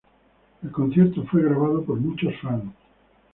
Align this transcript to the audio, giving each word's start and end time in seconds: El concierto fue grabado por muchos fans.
El 0.63 0.71
concierto 0.71 1.21
fue 1.25 1.43
grabado 1.43 1.83
por 1.85 1.99
muchos 1.99 2.33
fans. 2.41 2.73